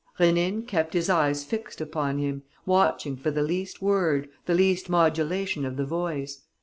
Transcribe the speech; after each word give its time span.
Rénine 0.19 0.65
kept 0.65 0.95
his 0.95 1.11
eyes 1.11 1.43
fixed 1.45 1.79
upon 1.79 2.17
him, 2.17 2.41
watching 2.65 3.15
for 3.15 3.29
the 3.29 3.43
least 3.43 3.83
word, 3.83 4.29
the 4.47 4.55
least 4.55 4.89
modulation 4.89 5.63
of 5.63 5.77
the 5.77 5.85
voice. 5.85 6.41